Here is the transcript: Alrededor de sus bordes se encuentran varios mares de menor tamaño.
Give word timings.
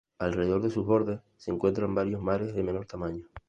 Alrededor 0.17 0.63
de 0.63 0.71
sus 0.71 0.83
bordes 0.87 1.19
se 1.37 1.51
encuentran 1.51 1.93
varios 1.93 2.23
mares 2.23 2.55
de 2.55 2.63
menor 2.63 2.87
tamaño. 2.87 3.27